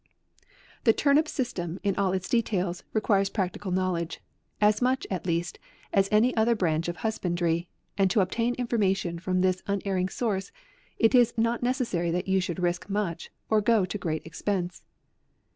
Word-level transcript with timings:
"The 0.85 0.93
turnip 0.93 1.27
system," 1.27 1.79
in 1.83 1.95
all 1.95 2.11
its 2.11 2.27
details, 2.27 2.83
re 2.91 3.01
quires 3.01 3.31
practical 3.31 3.69
knowledge, 3.69 4.19
as 4.59 4.81
much 4.81 5.05
at 5.11 5.27
least, 5.27 5.59
as 5.93 6.09
any 6.11 6.35
other 6.35 6.55
branch 6.55 6.87
of 6.87 6.97
husbandry, 7.05 7.69
and 7.99 8.09
to 8.09 8.21
obtain 8.21 8.55
information 8.55 9.19
from 9.19 9.41
this 9.41 9.61
unerring 9.67 10.09
source, 10.09 10.51
it 10.97 11.13
is 11.13 11.35
not 11.37 11.61
necessary 11.61 12.09
that 12.09 12.27
you 12.27 12.41
should 12.41 12.59
risk 12.59 12.89
much, 12.89 13.29
or 13.47 13.61
go 13.61 13.85
to 13.85 13.97
great 13.99 14.25
expense. 14.25 14.81